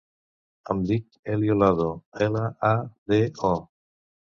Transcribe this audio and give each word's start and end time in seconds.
Em 0.73 0.79
dic 0.91 1.19
Elio 1.35 1.59
Lado: 1.59 1.91
ela, 2.29 2.43
a, 2.73 2.75
de, 3.15 3.23
o. 3.53 3.55